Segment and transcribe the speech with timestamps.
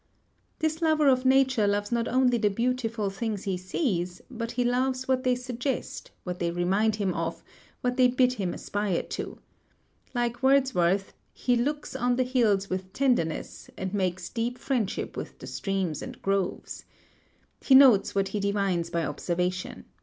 [0.57, 5.07] This lover of nature loves not only the beautiful things he sees, but he loves
[5.07, 7.43] what they suggest, what they remind him of,
[7.81, 9.37] what they bid him aspire to.
[10.15, 15.45] Like Wordsworth, he "looks on the hills with tenderness, and makes deep friendship with the
[15.45, 16.83] streams and groves."
[17.63, 19.85] He notes what he divines by observation.